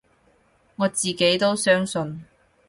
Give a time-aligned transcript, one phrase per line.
[0.77, 2.25] 我自己都相信